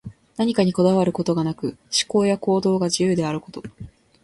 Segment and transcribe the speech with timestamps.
[0.35, 3.61] 何かにこだわることがなく、思考や行動が自由であること。